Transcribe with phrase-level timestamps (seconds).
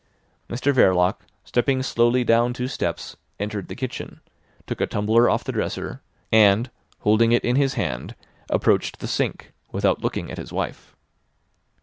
[0.49, 4.19] Mr Verloc, stepping slowly down two steps, entered the kitchen,
[4.65, 8.15] took a tumbler off the dresser, and holding it in his hand,
[8.49, 10.95] approached the sink, without looking at his wife.